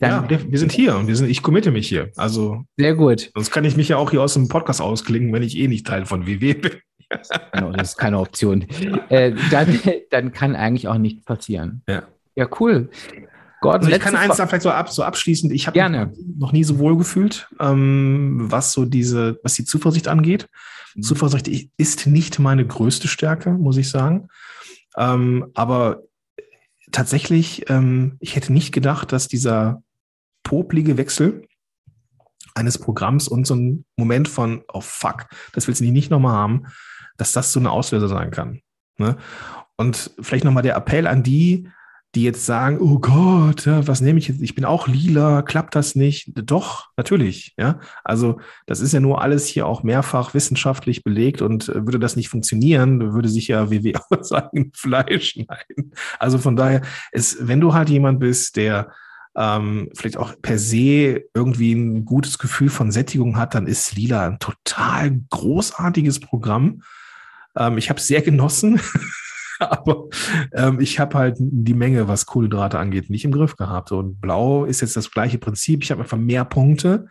[0.00, 2.10] ja, wir sind hier und wir sind, ich committe mich hier.
[2.16, 3.30] Also sehr gut.
[3.34, 5.86] Sonst kann ich mich ja auch hier aus dem Podcast ausklingen, wenn ich eh nicht
[5.86, 6.72] Teil von WW bin.
[7.52, 8.62] genau, das ist keine Option.
[9.10, 9.78] äh, dann,
[10.10, 11.82] dann kann eigentlich auch nichts passieren.
[11.88, 12.04] Ja.
[12.34, 12.88] Ja, cool.
[13.62, 15.52] Gordon, also ich kann eins da vielleicht so, ab, so abschließend.
[15.52, 20.48] Ich habe noch nie so wohl gefühlt, ähm, was so diese, was die Zuversicht angeht.
[20.94, 21.02] Mhm.
[21.02, 21.48] Zuversicht
[21.78, 24.28] ist nicht meine größte Stärke, muss ich sagen.
[24.98, 26.02] Ähm, aber
[26.90, 29.82] tatsächlich, ähm, ich hätte nicht gedacht, dass dieser
[30.42, 31.46] poplige Wechsel
[32.54, 36.66] eines Programms und so ein Moment von, oh fuck, das willst du nicht nochmal haben,
[37.16, 38.60] dass das so eine Auslöser sein kann.
[38.98, 39.16] Ne?
[39.76, 41.68] Und vielleicht nochmal der Appell an die,
[42.14, 44.42] die jetzt sagen, oh Gott, was nehme ich jetzt?
[44.42, 46.32] Ich bin auch lila, klappt das nicht?
[46.34, 47.80] Doch, natürlich, ja.
[48.04, 52.16] Also das ist ja nur alles hier auch mehrfach wissenschaftlich belegt und äh, würde das
[52.16, 55.92] nicht funktionieren, würde sich ja WW sagen, Fleisch schneiden.
[56.18, 58.92] Also von daher ist, wenn du halt jemand bist, der
[59.34, 64.26] ähm, vielleicht auch per se irgendwie ein gutes Gefühl von Sättigung hat, dann ist Lila
[64.26, 66.82] ein total großartiges Programm.
[67.56, 68.80] Ähm, ich habe es sehr genossen.
[69.70, 70.08] Aber
[70.52, 73.92] ähm, ich habe halt die Menge, was Kohlenhydrate angeht, nicht im Griff gehabt.
[73.92, 75.82] Und blau ist jetzt das gleiche Prinzip.
[75.82, 77.06] Ich habe einfach mehr Punkte.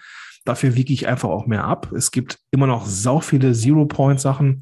[0.46, 1.92] Dafür wiege ich einfach auch mehr ab.
[1.92, 4.62] Es gibt immer noch sau viele Zero-Point-Sachen,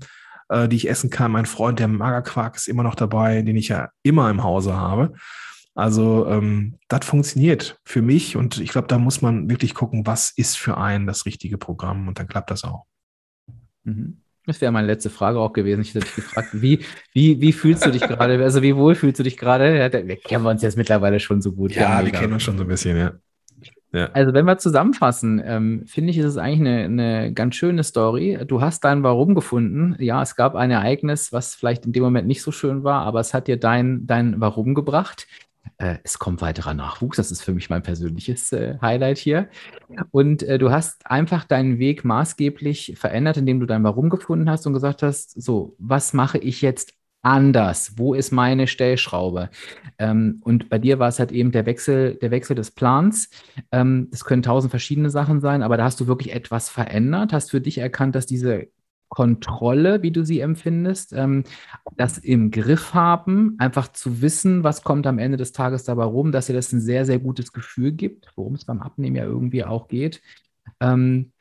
[0.50, 1.32] äh, die ich essen kann.
[1.32, 5.14] Mein Freund, der Magerquark, ist immer noch dabei, den ich ja immer im Hause habe.
[5.76, 10.32] Also ähm, das funktioniert für mich und ich glaube, da muss man wirklich gucken, was
[10.36, 12.86] ist für einen das richtige Programm und dann klappt das auch.
[13.86, 14.22] Mhm.
[14.50, 15.82] Das wäre meine letzte Frage auch gewesen.
[15.82, 16.80] Ich hätte dich gefragt, wie,
[17.14, 18.44] wie, wie fühlst du dich gerade?
[18.44, 19.78] Also wie wohl fühlst du dich gerade?
[19.78, 21.74] Ja, wir kennen uns jetzt mittlerweile schon so gut.
[21.74, 23.14] Ja, wir kennen uns schon so ein bisschen, ja.
[23.94, 24.10] ja.
[24.12, 28.40] Also wenn wir zusammenfassen, ähm, finde ich, ist es eigentlich eine, eine ganz schöne Story.
[28.48, 29.96] Du hast dein Warum gefunden.
[30.00, 33.20] Ja, es gab ein Ereignis, was vielleicht in dem Moment nicht so schön war, aber
[33.20, 35.28] es hat dir dein, dein Warum gebracht.
[35.78, 37.18] Äh, es kommt weiterer Nachwuchs.
[37.18, 39.50] Das ist für mich mein persönliches äh, Highlight hier.
[40.12, 44.66] Und äh, du hast einfach deinen Weg maßgeblich verändert, indem du dein Warum gefunden hast
[44.68, 47.94] und gesagt hast, so, was mache ich jetzt anders?
[47.98, 49.50] Wo ist meine Stellschraube?
[49.98, 53.30] Ähm, und bei dir war es halt eben der Wechsel, der Wechsel des Plans.
[53.72, 57.52] Ähm, das können tausend verschiedene Sachen sein, aber da hast du wirklich etwas verändert, hast
[57.52, 58.68] für dich erkannt, dass diese
[59.10, 61.44] Kontrolle, wie du sie empfindest, ähm,
[61.98, 66.32] das im Griff haben, einfach zu wissen, was kommt am Ende des Tages dabei rum,
[66.32, 69.66] dass dir das ein sehr, sehr gutes Gefühl gibt, worum es beim Abnehmen ja irgendwie
[69.66, 70.22] auch geht.
[70.80, 71.32] Ähm,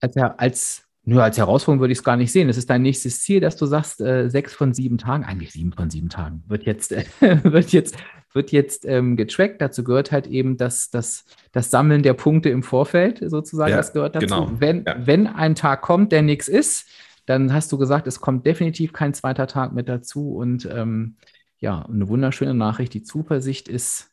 [0.00, 2.48] als, als, nur als Herausforderung würde ich es gar nicht sehen.
[2.48, 5.72] Es ist dein nächstes Ziel, dass du sagst, äh, sechs von sieben Tagen, eigentlich sieben
[5.72, 7.96] von sieben Tagen, wird jetzt, wird jetzt
[8.36, 9.60] wird jetzt ähm, getrackt.
[9.60, 13.70] Dazu gehört halt eben das, das, das Sammeln der Punkte im Vorfeld, sozusagen.
[13.70, 14.26] Ja, das gehört dazu.
[14.26, 14.52] Genau.
[14.60, 14.94] Wenn, ja.
[15.04, 16.86] wenn ein Tag kommt, der nichts ist,
[17.26, 20.36] dann hast du gesagt, es kommt definitiv kein zweiter Tag mit dazu.
[20.36, 21.16] Und ähm,
[21.58, 22.94] ja, eine wunderschöne Nachricht.
[22.94, 24.10] Die Zuversicht ist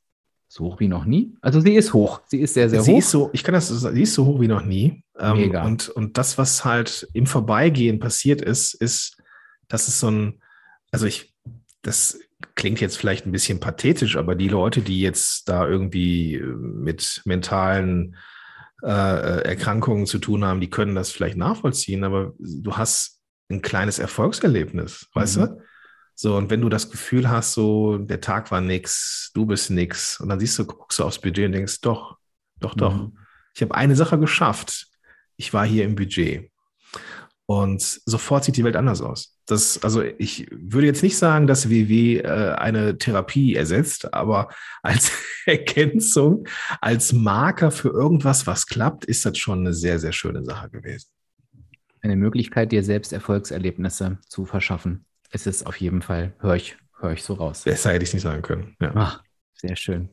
[0.48, 1.36] so hoch wie noch nie.
[1.42, 2.22] Also sie ist hoch.
[2.28, 2.98] Sie ist sehr, sehr sie hoch.
[3.00, 5.04] Ist so, ich kann das, sie ist so hoch wie noch nie.
[5.20, 5.52] Ähm.
[5.64, 9.18] Und, und das, was halt im Vorbeigehen passiert ist, ist,
[9.68, 10.42] dass es so ein,
[10.92, 11.34] also ich,
[11.82, 12.20] das
[12.56, 17.22] klingt jetzt vielleicht ein bisschen pathetisch, aber die Leute, die jetzt da irgendwie äh, mit
[17.26, 18.16] mentalen
[18.84, 23.62] äh, äh, Erkrankungen zu tun haben, die können das vielleicht nachvollziehen, aber du hast ein
[23.62, 25.20] kleines Erfolgserlebnis, mhm.
[25.20, 25.62] weißt du?
[26.16, 30.20] So, und wenn du das Gefühl hast, so, der Tag war nix, du bist nix,
[30.20, 32.18] und dann siehst du, guckst du aufs Budget und denkst, doch,
[32.60, 33.18] doch, doch, mhm.
[33.56, 34.88] ich habe eine Sache geschafft.
[35.38, 36.52] Ich war hier im Budget.
[37.46, 39.38] Und sofort sieht die Welt anders aus.
[39.46, 44.50] Das, also ich würde jetzt nicht sagen, dass WW äh, eine Therapie ersetzt, aber
[44.82, 45.12] als
[45.46, 46.48] Ergänzung,
[46.80, 51.10] als Marker für irgendwas, was klappt, ist das schon eine sehr, sehr schöne Sache gewesen.
[52.02, 55.06] Eine Möglichkeit, dir selbst Erfolgserlebnisse zu verschaffen.
[55.30, 57.64] Es ist auf jeden Fall, höre ich, höre ich so raus.
[57.64, 58.76] Besser hätte ich es nicht sagen können.
[58.80, 58.92] Ja.
[58.96, 60.10] Ach, sehr schön.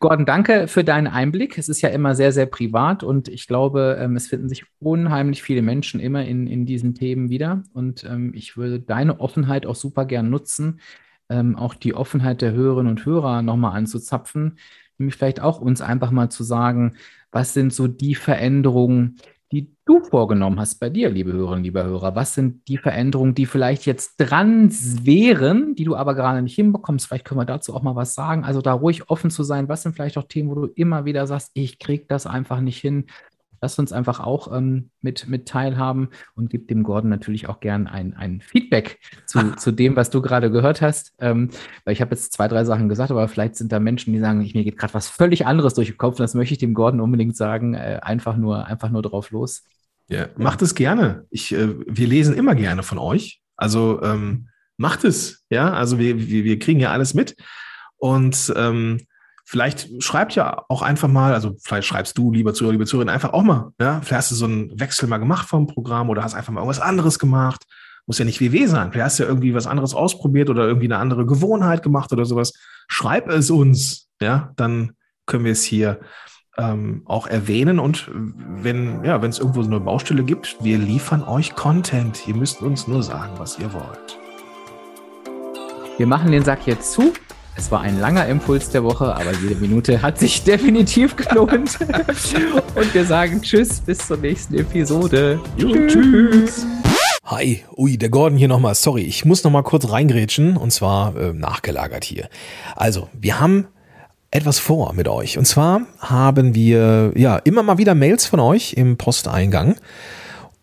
[0.00, 1.58] Gordon, danke für deinen Einblick.
[1.58, 5.42] Es ist ja immer sehr, sehr privat und ich glaube, ähm, es finden sich unheimlich
[5.42, 7.64] viele Menschen immer in, in diesen Themen wieder.
[7.74, 10.80] Und ähm, ich würde deine Offenheit auch super gern nutzen,
[11.28, 14.58] ähm, auch die Offenheit der Hörerinnen und Hörer nochmal anzuzapfen,
[14.96, 16.96] nämlich vielleicht auch uns einfach mal zu sagen,
[17.30, 19.16] was sind so die Veränderungen,
[19.52, 22.14] die du vorgenommen hast bei dir, liebe Hörerinnen, lieber Hörer?
[22.14, 27.08] Was sind die Veränderungen, die vielleicht jetzt dran wären, die du aber gerade nicht hinbekommst?
[27.08, 28.44] Vielleicht können wir dazu auch mal was sagen.
[28.44, 29.68] Also da ruhig offen zu sein.
[29.68, 32.78] Was sind vielleicht auch Themen, wo du immer wieder sagst, ich kriege das einfach nicht
[32.78, 33.06] hin?
[33.62, 37.86] Lasst uns einfach auch ähm, mit, mit teilhaben und gib dem Gordon natürlich auch gern
[37.86, 41.12] ein, ein Feedback zu, zu dem, was du gerade gehört hast.
[41.18, 41.50] Ähm,
[41.84, 44.40] weil ich habe jetzt zwei, drei Sachen gesagt, aber vielleicht sind da Menschen, die sagen,
[44.40, 46.14] ich, mir geht gerade was völlig anderes durch den Kopf.
[46.14, 47.74] Und das möchte ich dem Gordon unbedingt sagen.
[47.74, 49.64] Äh, einfach, nur, einfach nur drauf los.
[50.08, 51.26] Ja, macht es gerne.
[51.30, 53.42] Ich, äh, wir lesen immer gerne von euch.
[53.56, 55.72] Also ähm, macht es, ja.
[55.72, 57.36] Also wir, wir, wir kriegen ja alles mit.
[57.98, 59.02] Und ähm,
[59.50, 63.32] Vielleicht schreibt ja auch einfach mal, also vielleicht schreibst du, lieber Zuhörer, liebe Zuhörerin, einfach
[63.32, 63.72] auch mal.
[63.80, 64.00] Ja?
[64.00, 66.78] Vielleicht hast du so einen Wechsel mal gemacht vom Programm oder hast einfach mal irgendwas
[66.78, 67.64] anderes gemacht.
[68.06, 68.92] Muss ja nicht WW sein.
[68.92, 72.26] Vielleicht hast du ja irgendwie was anderes ausprobiert oder irgendwie eine andere Gewohnheit gemacht oder
[72.26, 72.52] sowas.
[72.86, 74.06] Schreib es uns.
[74.22, 74.92] Ja, dann
[75.26, 75.98] können wir es hier
[76.56, 77.80] ähm, auch erwähnen.
[77.80, 82.28] Und wenn, ja, wenn es irgendwo so eine Baustelle gibt, wir liefern euch Content.
[82.28, 84.16] Ihr müsst uns nur sagen, was ihr wollt.
[85.96, 87.12] Wir machen den Sack jetzt zu.
[87.56, 91.78] Es war ein langer Impuls der Woche, aber jede Minute hat sich definitiv gelohnt.
[92.74, 95.40] Und wir sagen Tschüss, bis zur nächsten Episode.
[95.56, 96.66] Jo, tschüss.
[97.24, 98.74] Hi, ui, der Gordon hier nochmal.
[98.74, 102.28] Sorry, ich muss nochmal kurz reingrätschen und zwar äh, nachgelagert hier.
[102.76, 103.66] Also, wir haben
[104.30, 105.38] etwas vor mit euch.
[105.38, 109.76] Und zwar haben wir ja immer mal wieder Mails von euch im Posteingang.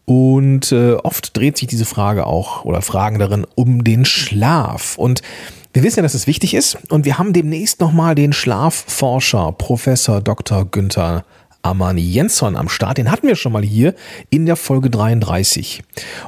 [0.06, 4.98] Und äh, oft dreht sich diese Frage auch oder Fragen darin um den Schlaf.
[4.98, 5.22] Und
[5.78, 10.22] wir wissen ja, dass es wichtig ist und wir haben demnächst nochmal den Schlafforscher Professor
[10.22, 10.66] Dr.
[10.66, 11.24] Günther
[11.62, 12.98] Armani Jensson am Start.
[12.98, 13.94] Den hatten wir schon mal hier
[14.32, 15.84] in der Folge 33.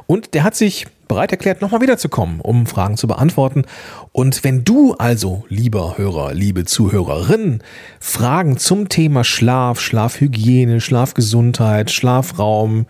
[0.06, 3.64] Und der hat sich bereit erklärt, nochmal wiederzukommen, um Fragen zu beantworten.
[4.12, 7.60] Und wenn du also, lieber Hörer, liebe Zuhörerin,
[7.98, 12.86] Fragen zum Thema Schlaf, Schlafhygiene, Schlafgesundheit, Schlafraum,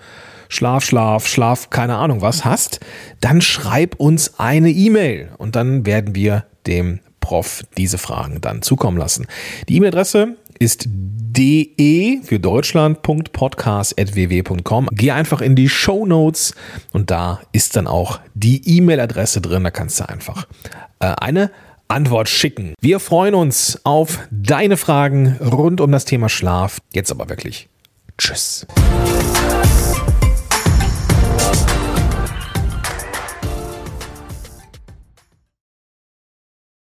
[0.50, 2.80] Schlaf, Schlaf, Schlaf, keine Ahnung was hast,
[3.20, 8.98] dann schreib uns eine E-Mail und dann werden wir dem Prof diese Fragen dann zukommen
[8.98, 9.28] lassen.
[9.68, 14.88] Die E-Mail-Adresse ist de für deutschland.podcast.ww.com.
[14.92, 16.56] Geh einfach in die Show Notes
[16.92, 19.62] und da ist dann auch die E-Mail-Adresse drin.
[19.62, 20.48] Da kannst du einfach
[20.98, 21.52] äh, eine
[21.86, 22.74] Antwort schicken.
[22.80, 26.80] Wir freuen uns auf deine Fragen rund um das Thema Schlaf.
[26.92, 27.68] Jetzt aber wirklich.
[28.18, 28.66] Tschüss.